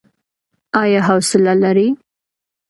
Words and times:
ایا 0.81 0.99
حوصله 1.07 1.53
لرئ؟ 1.61 1.87